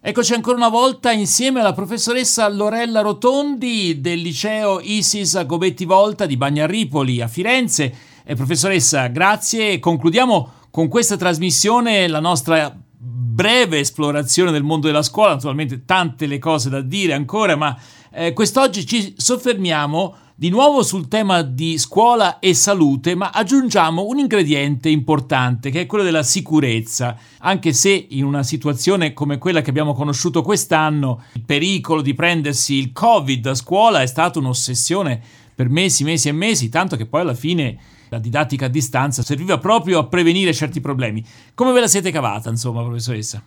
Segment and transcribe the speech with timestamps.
[0.00, 6.36] Eccoci ancora una volta insieme alla professoressa Lorella Rotondi del liceo Isis Gobetti Volta di
[6.36, 7.92] Bagnaripoli a Firenze.
[8.24, 9.80] Eh, professoressa, grazie.
[9.80, 15.32] Concludiamo con questa trasmissione la nostra breve esplorazione del mondo della scuola.
[15.32, 17.76] Naturalmente tante le cose da dire ancora, ma
[18.12, 24.20] eh, quest'oggi ci soffermiamo di nuovo sul tema di scuola e salute, ma aggiungiamo un
[24.20, 29.70] ingrediente importante che è quello della sicurezza, anche se in una situazione come quella che
[29.70, 35.20] abbiamo conosciuto quest'anno, il pericolo di prendersi il Covid a scuola è stata un'ossessione
[35.56, 37.76] per mesi, mesi e mesi, tanto che poi alla fine
[38.08, 41.20] la didattica a distanza serviva proprio a prevenire certi problemi.
[41.52, 43.42] Come ve la siete cavata, insomma, professoressa?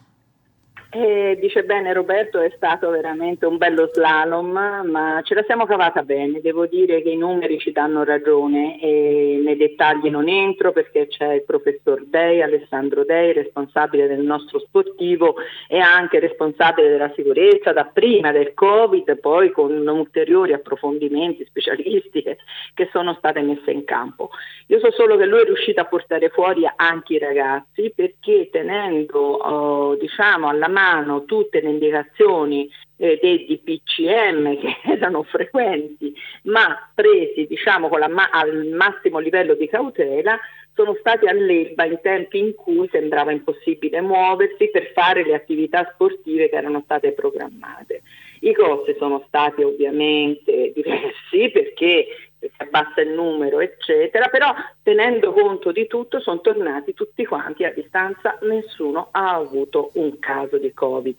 [0.93, 6.03] Eh, dice bene Roberto, è stato veramente un bello slalom, ma ce la siamo cavata
[6.03, 6.41] bene.
[6.41, 11.35] Devo dire che i numeri ci danno ragione e nei dettagli non entro perché c'è
[11.35, 15.35] il professor Dei, Alessandro Dei, responsabile del nostro sportivo
[15.69, 22.39] e anche responsabile della sicurezza da prima del Covid, poi con ulteriori approfondimenti specialistiche
[22.73, 24.31] che sono state messe in campo.
[24.67, 29.19] Io so solo che lui è riuscito a portare fuori anche i ragazzi perché tenendo
[29.19, 36.89] oh, diciamo alla mano mano tutte le indicazioni eh, dei DPCM che erano frequenti, ma
[36.93, 40.39] presi diciamo, ma- al massimo livello di cautela,
[40.73, 46.49] sono stati all'Elba in tempi in cui sembrava impossibile muoversi per fare le attività sportive
[46.49, 48.01] che erano state programmate.
[48.43, 52.07] I costi sono stati ovviamente diversi perché
[52.39, 57.71] si abbassa il numero, eccetera, però tenendo conto di tutto sono tornati tutti quanti a
[57.71, 61.17] distanza, nessuno ha avuto un caso di Covid.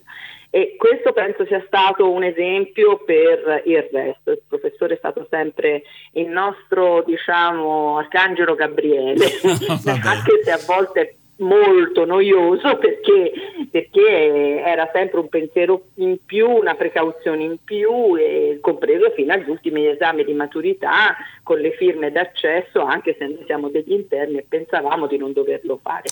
[0.51, 4.33] E questo penso sia stato un esempio per il resto.
[4.33, 9.25] Il professore è stato sempre il nostro, diciamo, arcangelo Gabriele,
[10.05, 13.33] anche se a volte molto noioso perché,
[13.71, 19.48] perché, era sempre un pensiero in più, una precauzione in più, e compreso fino agli
[19.48, 24.47] ultimi esami di maturità con le firme d'accesso, anche se noi siamo degli interni e
[24.48, 26.05] pensavamo di non doverlo fare.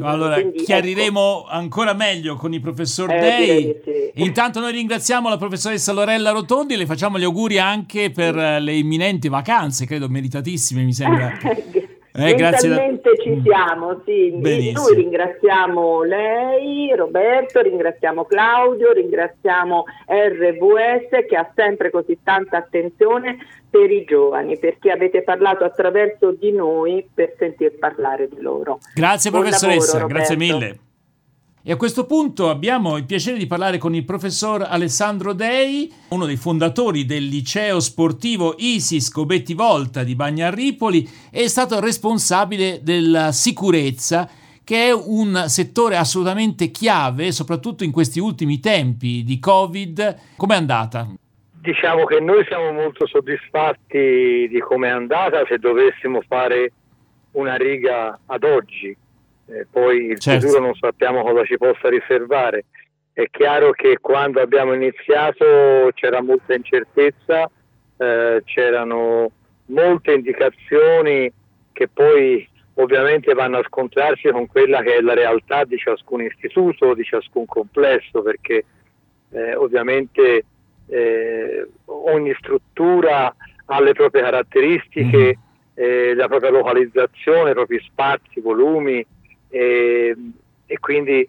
[0.00, 3.80] Allora, Quindi, chiariremo ecco, ancora meglio con il professor eh, Dei.
[3.84, 4.22] Sì.
[4.22, 8.72] Intanto noi ringraziamo la professoressa Lorella Rotondi e le facciamo gli auguri anche per le
[8.74, 11.32] imminenti vacanze, credo meritatissime, mi sembra.
[12.16, 13.22] Eh, Mentalmente da...
[13.22, 13.42] ci mm.
[13.42, 14.30] siamo, sì.
[14.30, 14.86] Benissimo.
[14.86, 23.38] Noi ringraziamo lei, Roberto, ringraziamo Claudio, ringraziamo RVS che ha sempre così tanta attenzione
[23.68, 28.78] per i giovani, perché avete parlato attraverso di noi per sentir parlare di loro.
[28.94, 30.78] Grazie Buon professoressa, lavoro, grazie mille.
[31.66, 36.26] E a questo punto abbiamo il piacere di parlare con il professor Alessandro Dei, uno
[36.26, 44.28] dei fondatori del liceo sportivo Isis Gobetti Volta di Bagnarripoli è stato responsabile della sicurezza
[44.62, 50.34] che è un settore assolutamente chiave, soprattutto in questi ultimi tempi di Covid.
[50.36, 51.08] Com'è andata?
[51.50, 56.72] Diciamo che noi siamo molto soddisfatti di come è andata se dovessimo fare
[57.30, 58.94] una riga ad oggi
[59.46, 60.46] eh, poi il certo.
[60.46, 62.64] futuro non sappiamo cosa ci possa riservare.
[63.12, 67.48] È chiaro che quando abbiamo iniziato c'era molta incertezza,
[67.96, 69.30] eh, c'erano
[69.66, 71.32] molte indicazioni
[71.72, 76.94] che poi ovviamente vanno a scontrarsi con quella che è la realtà di ciascun istituto,
[76.94, 78.64] di ciascun complesso, perché
[79.30, 80.44] eh, ovviamente
[80.88, 83.34] eh, ogni struttura
[83.66, 85.38] ha le proprie caratteristiche,
[85.80, 86.16] mm.
[86.16, 89.04] la propria localizzazione, i propri spazi, volumi,
[89.54, 90.16] e,
[90.66, 91.26] e quindi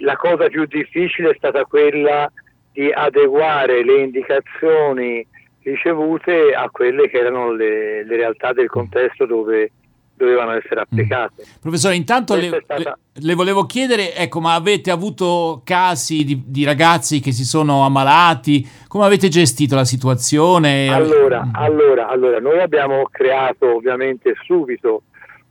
[0.00, 2.30] la cosa più difficile è stata quella
[2.72, 5.24] di adeguare le indicazioni
[5.62, 9.70] ricevute a quelle che erano le, le realtà del contesto dove
[10.14, 11.44] dovevano essere applicate.
[11.46, 11.60] Mm.
[11.60, 12.98] Professore, intanto le, stata...
[13.12, 17.84] le, le, volevo chiedere, ecco, ma avete avuto casi di, di, ragazzi che si sono
[17.84, 18.66] ammalati?
[18.88, 20.88] Come avete gestito la situazione?
[20.92, 21.50] Allora, mm.
[21.54, 25.02] allora, allora noi abbiamo creato ovviamente subito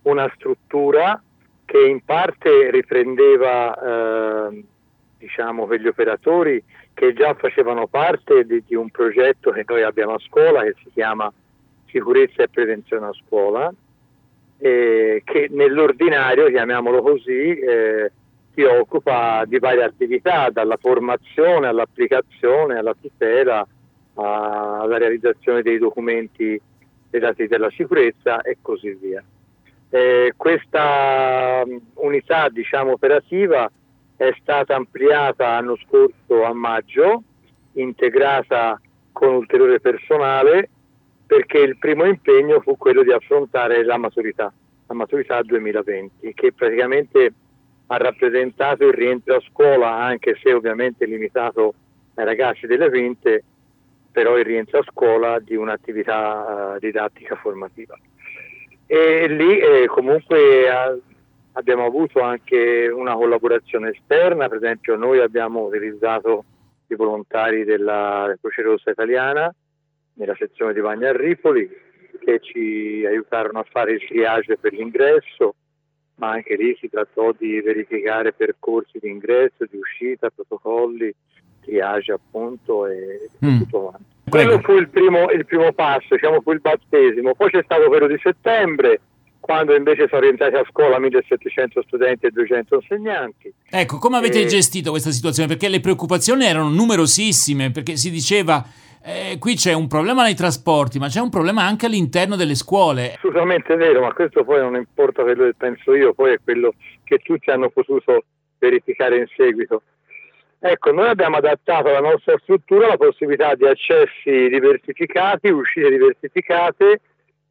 [0.02, 1.22] una struttura
[1.68, 4.64] che in parte riprendeva eh,
[5.18, 10.20] diciamo, per operatori che già facevano parte di, di, un progetto che noi abbiamo a
[10.20, 11.32] scuola che si chiama
[11.88, 13.72] Sicurezza e Prevenzione a Scuola,
[14.60, 18.12] eh, che nell'ordinario, chiamiamolo così, eh,
[18.54, 23.68] si occupa di varie attività, dalla formazione all'applicazione, alla tutela,
[24.16, 26.60] alla realizzazione dei documenti
[27.10, 29.22] relativi alla sicurezza e così via.
[29.90, 33.72] Eh, questa mm, unità diciamo, operativa
[34.16, 37.24] è stata ampliata l'anno scorso a maggio,
[37.74, 38.80] integrata
[39.12, 40.70] con ulteriore personale,
[41.26, 44.52] perché il primo impegno fu quello di affrontare la maturità,
[44.88, 47.34] la maturità 2020, che praticamente
[47.88, 51.74] ha rappresentato il rientro a scuola, anche se ovviamente limitato
[52.16, 53.44] ai ragazzi delle quinte,
[54.12, 57.98] però il rientro a scuola di un'attività uh, didattica formativa.
[58.88, 60.98] E lì eh, comunque a,
[61.54, 66.46] abbiamo avuto anche una collaborazione esterna, per esempio noi abbiamo utilizzato
[66.88, 69.54] i volontari della Croce Rossa Italiana
[70.14, 71.70] nella sezione di Bagna Ripoli
[72.20, 75.56] che ci aiutarono a fare il triage per l'ingresso,
[76.16, 81.14] ma anche lì si trattò di verificare percorsi di ingresso, di uscita, protocolli,
[81.62, 83.58] triage appunto e mm.
[83.60, 84.16] tutto quanto.
[84.30, 88.08] Quello fu il primo, il primo passo, diciamo fu il battesimo, poi c'è stato quello
[88.08, 89.00] di settembre,
[89.40, 93.54] quando invece sono rientrati a scuola 1700 studenti e 200 insegnanti.
[93.70, 94.46] Ecco, come avete e...
[94.46, 95.48] gestito questa situazione?
[95.48, 98.66] Perché le preoccupazioni erano numerosissime, perché si diceva
[99.04, 103.14] eh, qui c'è un problema nei trasporti, ma c'è un problema anche all'interno delle scuole.
[103.14, 106.74] Assolutamente vero, ma questo poi non importa quello che penso io, poi è quello
[107.06, 108.26] che tutti hanno potuto
[108.60, 109.84] verificare in seguito.
[110.60, 117.02] Ecco, noi abbiamo adattato alla nostra struttura la possibilità di accessi diversificati, uscite diversificate,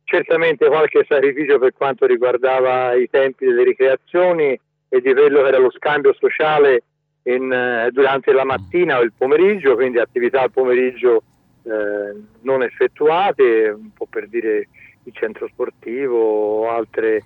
[0.03, 4.59] certamente qualche sacrificio per quanto riguardava i tempi delle ricreazioni
[4.89, 6.83] e di quello che era lo scambio sociale
[7.25, 11.23] in, eh, durante la mattina o il pomeriggio, quindi attività al pomeriggio
[11.65, 14.69] eh, non effettuate, un po' per dire
[15.05, 17.23] il centro sportivo o altre.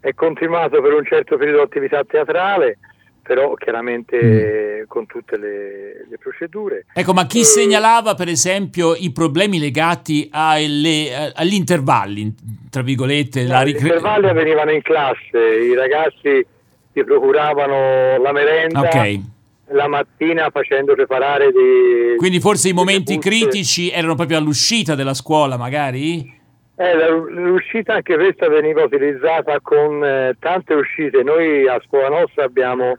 [0.00, 2.78] È continuato per un certo periodo l'attività teatrale,
[3.24, 4.86] però chiaramente mm.
[4.86, 6.84] con tutte le, le, procedure.
[6.92, 7.44] Ecco, ma chi e...
[7.44, 12.34] segnalava per esempio i problemi legati alle, agli intervalli,
[12.70, 13.44] tra virgolette?
[13.44, 13.80] No, ricre...
[13.80, 16.46] Gli intervalli avvenivano in classe, i ragazzi
[16.92, 18.80] si procuravano la merenda.
[18.80, 19.32] Okay
[19.68, 22.16] la mattina facendo preparare dei...
[22.16, 26.42] Quindi forse i momenti critici erano proprio all'uscita della scuola magari?
[26.76, 31.22] Eh, l'uscita anche questa veniva utilizzata con eh, tante uscite.
[31.22, 32.98] Noi a scuola nostra abbiamo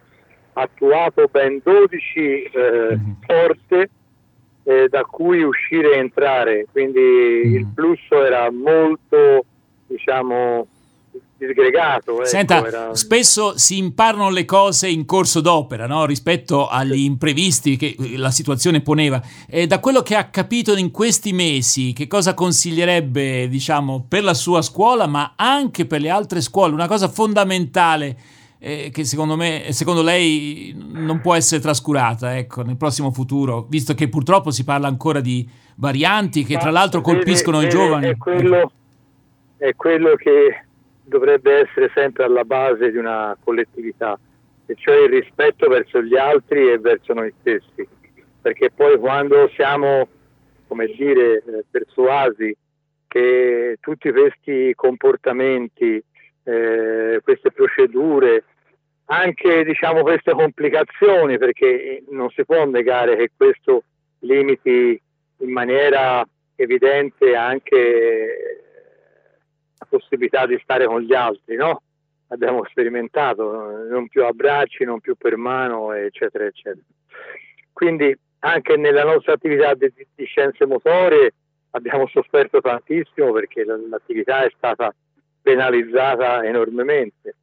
[0.55, 2.49] attuato ben 12 eh,
[2.95, 3.11] mm-hmm.
[3.25, 3.89] porte
[4.63, 7.55] eh, da cui uscire e entrare, quindi mm-hmm.
[7.55, 9.45] il flusso era molto,
[9.87, 10.67] diciamo,
[11.37, 12.13] disgregato.
[12.15, 12.95] Ecco, Senta, era...
[12.95, 16.05] spesso si imparano le cose in corso d'opera no?
[16.05, 19.21] rispetto agli imprevisti che la situazione poneva.
[19.47, 24.33] E da quello che ha capito in questi mesi, che cosa consiglierebbe diciamo, per la
[24.33, 26.73] sua scuola, ma anche per le altre scuole?
[26.73, 28.17] Una cosa fondamentale
[28.59, 33.93] eh, che secondo me, secondo lei non può essere trascurata ecco, nel prossimo futuro, visto
[33.93, 38.07] che purtroppo si parla ancora di varianti che tra l'altro colpiscono vede, i giovani.
[38.07, 38.71] È quello,
[39.57, 40.65] è quello che
[41.03, 44.17] dovrebbe essere sempre alla base di una collettività,
[44.65, 47.87] e cioè il rispetto verso gli altri e verso noi stessi,
[48.41, 50.07] perché poi quando siamo,
[50.67, 52.55] come dire, eh, persuasi
[53.07, 56.03] che tutti questi comportamenti,
[56.45, 58.43] eh, queste procedure,
[59.05, 63.83] anche diciamo queste complicazioni, perché non si può negare che questo
[64.19, 64.99] limiti
[65.39, 66.25] in maniera
[66.55, 68.61] evidente anche
[69.77, 71.81] la possibilità di stare con gli altri, no?
[72.29, 76.85] Abbiamo sperimentato, non più abbracci, non più per mano, eccetera, eccetera.
[77.71, 81.33] Quindi anche nella nostra attività di, di scienze motorie
[81.71, 84.93] abbiamo sofferto tantissimo perché l'attività è stata
[85.45, 87.35] penalizzata enormemente.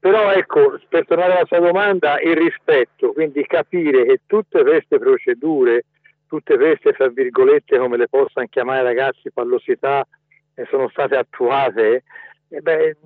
[0.00, 5.84] Però ecco, per tornare alla sua domanda, il rispetto, quindi capire che tutte queste procedure,
[6.26, 10.06] tutte queste, fra virgolette, come le possano chiamare ragazzi, pallosità
[10.70, 12.04] sono state attuate,
[12.48, 12.96] eh beh,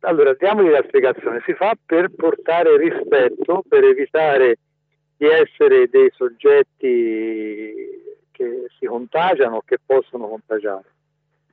[0.00, 4.58] allora diamogli la spiegazione, si fa per portare rispetto, per evitare
[5.16, 7.74] di essere dei soggetti
[8.32, 10.95] che si contagiano o che possono contagiare.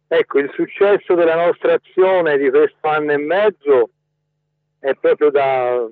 [0.08, 3.90] Ecco, il successo della nostra azione di questo anno e mezzo
[4.80, 5.88] è proprio da,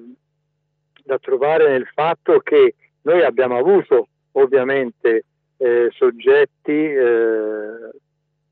[1.03, 5.23] da trovare nel fatto che noi abbiamo avuto ovviamente
[5.57, 7.89] eh, soggetti eh,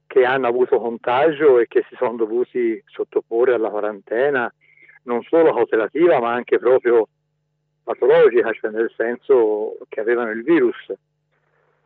[0.08, 4.52] che hanno avuto contagio e che si sono dovuti sottoporre alla quarantena,
[5.04, 7.08] non solo cautelativa ma anche proprio
[7.84, 10.94] patologica, cioè nel senso che avevano il virus.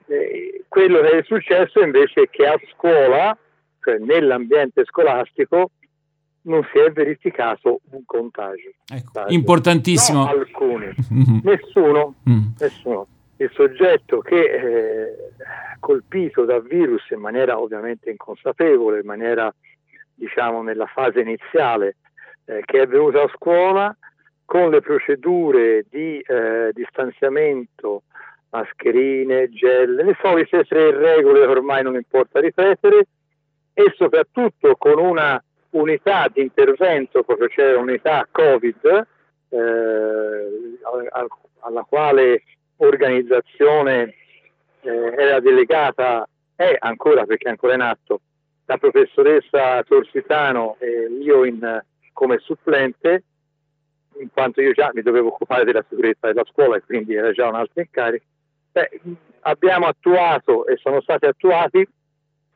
[0.05, 3.37] E quello che è successo invece è che a scuola,
[3.83, 5.71] cioè nell'ambiente scolastico,
[6.43, 8.71] non si è verificato un contagio.
[8.91, 10.23] Ecco, importantissimo.
[10.23, 10.89] No, alcuni,
[11.43, 12.45] nessuno, mm.
[12.59, 15.15] nessuno il soggetto che eh,
[15.79, 19.53] colpito dal virus in maniera ovviamente inconsapevole, in maniera
[20.13, 21.95] diciamo nella fase iniziale,
[22.45, 23.95] eh, che è venuto a scuola
[24.45, 28.03] con le procedure di eh, distanziamento,
[28.49, 33.07] mascherine, gel, le solite tre regole che ormai non importa ripetere
[33.73, 39.07] e soprattutto con una unità di intervento, proprio c'è unità Covid,
[39.49, 39.59] eh,
[41.59, 42.43] alla quale
[42.77, 44.15] organizzazione
[44.81, 48.21] eh, era delegata, è ancora perché è ancora in atto,
[48.65, 51.81] la professoressa Torsitano e io in,
[52.13, 53.23] come supplente,
[54.19, 57.47] in quanto io già mi dovevo occupare della sicurezza della scuola e quindi era già
[57.47, 58.25] un altro incarico,
[58.71, 59.01] beh,
[59.41, 61.87] abbiamo attuato e sono stati attuati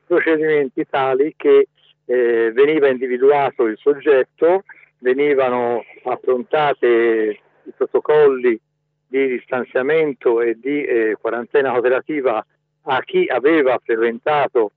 [0.08, 1.68] procedimenti tali che
[2.06, 4.64] eh, veniva individuato il soggetto,
[4.98, 8.58] venivano affrontate i protocolli
[9.06, 12.44] di distanziamento e di eh, quarantena operativa
[12.82, 14.72] a chi aveva frequentato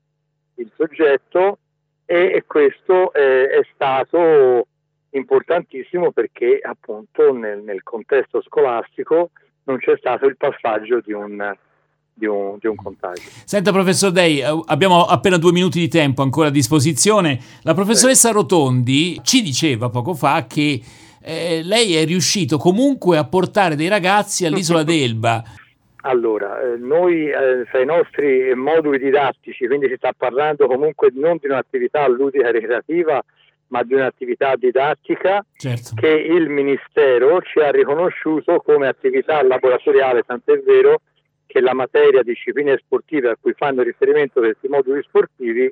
[0.56, 1.60] il soggetto
[2.06, 4.68] e, e questo eh, è stato
[5.12, 9.32] importantissimo perché appunto nel, nel, contesto scolastico
[9.64, 11.56] non c'è stato il passaggio di un,
[12.22, 13.24] di un, di un, contagio.
[13.46, 17.40] Senta professor Dei, eh, abbiamo appena due minuti di tempo ancora a disposizione.
[17.64, 20.80] La professoressa Rotondi ci diceva poco fa che
[21.24, 25.44] eh, lei è riuscito comunque a portare dei ragazzi all'isola d'Elba.
[26.04, 31.38] Allora, eh, noi eh, tra i nostri moduli didattici, quindi si sta parlando comunque non
[31.40, 33.24] di un'attività ludica ricreativa,
[33.68, 35.94] ma di un'attività didattica certo.
[35.96, 41.02] che il Ministero ci ha riconosciuto come attività laboratoriale, tant'è vero
[41.52, 45.70] che la materia discipline sportive a cui fanno riferimento questi moduli sportivi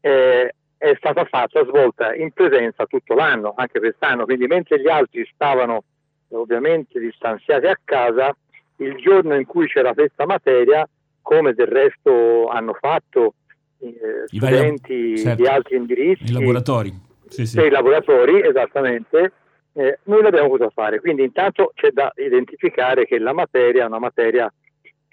[0.00, 5.28] eh, è stata fatta, svolta in presenza tutto l'anno, anche quest'anno, quindi mentre gli altri
[5.34, 5.82] stavano
[6.28, 8.36] ovviamente distanziati a casa,
[8.76, 10.88] il giorno in cui c'era questa materia,
[11.20, 13.34] come del resto hanno fatto
[13.80, 16.92] eh, I studenti vari, certo, di altri indirizzi, i laboratori,
[17.28, 17.68] sì, sì.
[17.68, 19.32] laboratori esattamente,
[19.72, 21.00] eh, noi l'abbiamo potuto fare.
[21.00, 24.52] Quindi intanto c'è da identificare che la materia è una materia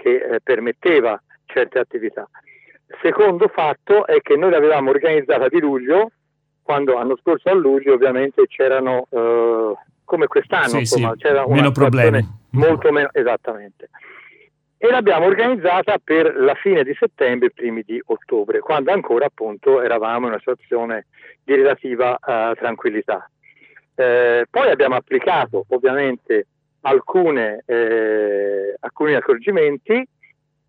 [0.01, 2.27] che eh, permetteva certe attività.
[3.01, 6.12] Secondo fatto è che noi l'avevamo organizzata di luglio,
[6.63, 11.72] quando l'anno scorso a luglio ovviamente c'erano, eh, come quest'anno, sì, insomma, sì, c'era meno
[11.72, 12.39] problemi.
[12.51, 13.89] Molto meno, esattamente.
[14.77, 19.81] E l'abbiamo organizzata per la fine di settembre e primi di ottobre, quando ancora appunto
[19.81, 21.05] eravamo in una situazione
[21.43, 23.29] di relativa uh, tranquillità.
[23.93, 26.48] Eh, poi abbiamo applicato ovviamente
[26.82, 30.08] alcune, eh, alcuni accorgimenti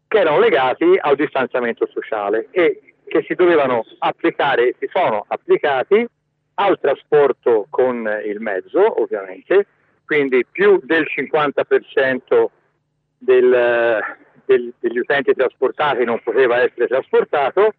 [0.08, 6.06] che erano legati al distanziamento sociale e che si dovevano applicare, si sono applicati
[6.54, 9.66] al trasporto con il mezzo, ovviamente,
[10.04, 12.46] quindi più del 50%
[13.18, 14.00] del,
[14.44, 17.72] del, degli utenti trasportati non poteva essere trasportato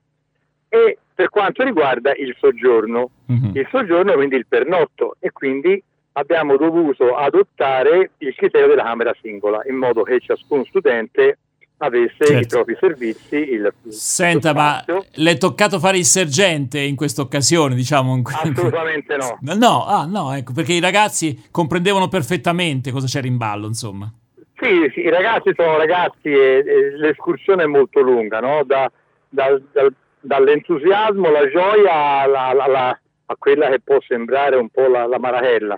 [0.69, 3.55] e per quanto riguarda il soggiorno, mm-hmm.
[3.55, 9.61] il soggiorno quindi il pernotto e quindi abbiamo dovuto adottare il criterio della camera singola
[9.67, 11.37] in modo che ciascun studente
[11.77, 12.41] avesse certo.
[12.41, 13.35] i propri servizi.
[13.35, 18.21] Il, Senta, ma le è toccato fare il sergente in questa occasione, diciamo?
[18.23, 19.37] Assolutamente no.
[19.55, 24.11] No, ah, no, ecco, perché i ragazzi comprendevano perfettamente cosa c'era in ballo, insomma.
[24.55, 28.63] Sì, sì i ragazzi sono ragazzi e, e l'escursione è molto lunga, no?
[28.63, 28.89] da,
[29.27, 29.91] da, da,
[30.21, 35.77] dall'entusiasmo, la gioia alla, alla, a quella che può sembrare un po' la, la marachella.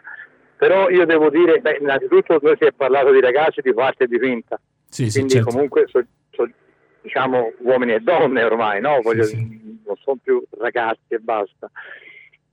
[0.57, 4.07] Però io devo dire, beh, innanzitutto noi si è parlato di ragazzi di parte e
[4.07, 5.51] di quinta, sì, quindi sì, certo.
[5.51, 6.49] comunque so, so,
[7.01, 9.01] diciamo uomini e donne ormai, no?
[9.01, 9.35] Voglio, sì,
[9.85, 11.69] non sono più ragazzi e basta.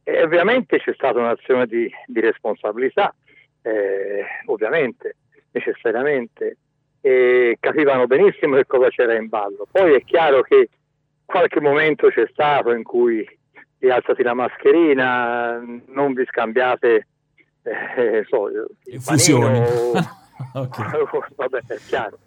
[0.02, 3.14] E ovviamente c'è stata un'azione di, di responsabilità,
[3.62, 5.16] eh, ovviamente,
[5.52, 6.56] necessariamente,
[7.00, 9.66] e capivano benissimo che cosa c'era in ballo.
[9.70, 10.68] Poi è chiaro che
[11.24, 13.24] qualche momento c'è stato in cui
[13.78, 17.06] vi alzate la mascherina, non vi scambiate
[17.62, 18.48] eh, so,
[19.00, 19.58] fusioni.
[20.54, 20.90] okay.
[21.36, 22.18] Vabbè, è chiaro.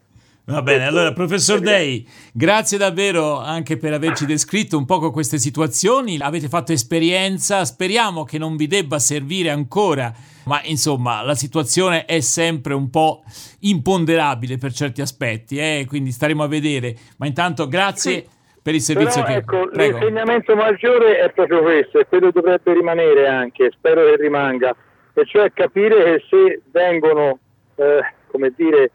[0.47, 6.19] Va bene, allora professor Dei, grazie davvero anche per averci descritto un po' queste situazioni,
[6.21, 10.13] avete fatto esperienza, speriamo che non vi debba servire ancora,
[10.43, 13.23] ma insomma la situazione è sempre un po'
[13.61, 15.85] imponderabile per certi aspetti, eh?
[15.87, 18.13] quindi staremo a vedere, ma intanto grazie.
[18.13, 18.33] Sì.
[18.65, 19.39] Per il servizio Però, che...
[19.41, 24.75] Ecco, l'insegnamento maggiore è proprio questo e quello dovrebbe rimanere anche, spero che rimanga,
[25.15, 27.39] e cioè capire che se vengono,
[27.75, 28.91] eh, come dire,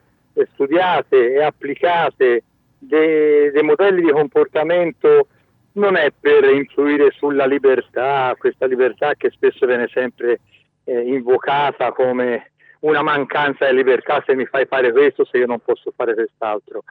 [0.53, 2.43] studiate e applicate
[2.77, 5.27] dei, dei modelli di comportamento
[5.73, 10.39] non è per influire sulla libertà, questa libertà che spesso viene sempre
[10.83, 12.51] eh, invocata come
[12.81, 16.83] una mancanza di libertà se mi fai fare questo, se io non posso fare quest'altro.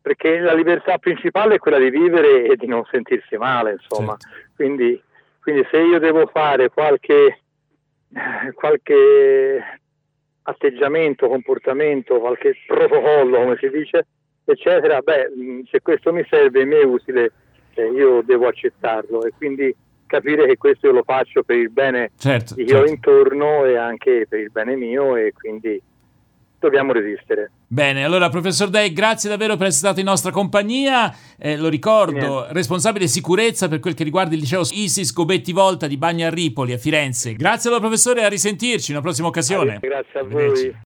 [0.00, 4.16] Perché la libertà principale è quella di vivere e di non sentirsi male, insomma.
[4.18, 4.52] Certo.
[4.54, 5.02] Quindi,
[5.40, 7.40] quindi, se io devo fare qualche,
[8.54, 9.80] qualche
[10.42, 14.06] atteggiamento, comportamento, qualche protocollo, come si dice,
[14.44, 17.32] eccetera, beh, se questo mi serve e mi è utile,
[17.74, 19.74] eh, io devo accettarlo e quindi
[20.06, 22.84] capire che questo io lo faccio per il bene certo, di chi certo.
[22.84, 25.80] ho intorno e anche per il bene mio e quindi
[26.64, 27.50] dobbiamo resistere.
[27.66, 31.14] Bene, allora professor Dei, grazie davvero per essere stato in nostra compagnia.
[31.38, 32.52] Eh, lo ricordo, Niente.
[32.52, 36.72] responsabile sicurezza per quel che riguarda il liceo Isis Gobetti Volta di Bagna a Ripoli
[36.72, 37.34] a Firenze.
[37.34, 39.78] Grazie allora professore, a risentirci in una prossima occasione.
[39.80, 40.76] Grazie a voi.